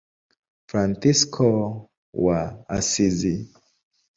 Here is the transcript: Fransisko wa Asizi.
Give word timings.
Fransisko 0.69 1.49
wa 2.25 2.41
Asizi. 2.77 3.35